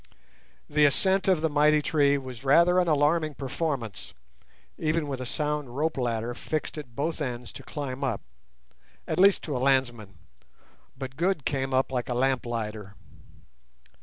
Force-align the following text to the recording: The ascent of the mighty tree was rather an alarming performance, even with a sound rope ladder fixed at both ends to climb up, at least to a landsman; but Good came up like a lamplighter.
The 0.67 0.85
ascent 0.87 1.27
of 1.27 1.41
the 1.41 1.47
mighty 1.49 1.79
tree 1.79 2.17
was 2.17 2.43
rather 2.43 2.79
an 2.79 2.87
alarming 2.87 3.35
performance, 3.35 4.15
even 4.75 5.07
with 5.07 5.21
a 5.21 5.27
sound 5.27 5.77
rope 5.77 5.95
ladder 5.95 6.33
fixed 6.33 6.75
at 6.79 6.95
both 6.95 7.21
ends 7.21 7.53
to 7.53 7.61
climb 7.61 8.03
up, 8.03 8.21
at 9.07 9.19
least 9.19 9.43
to 9.43 9.55
a 9.55 9.59
landsman; 9.61 10.17
but 10.97 11.17
Good 11.17 11.45
came 11.45 11.71
up 11.71 11.91
like 11.91 12.09
a 12.09 12.15
lamplighter. 12.15 12.95